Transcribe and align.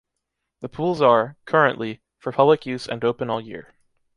The 0.61 0.67
pools 0.69 0.99
are, 0.99 1.37
currently, 1.45 2.01
for 2.17 2.31
public 2.31 2.65
use 2.65 2.87
and 2.87 3.03
open 3.03 3.29
all 3.29 3.39
year. 3.39 3.75